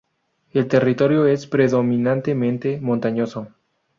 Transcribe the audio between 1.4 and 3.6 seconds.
predominantemente montañoso.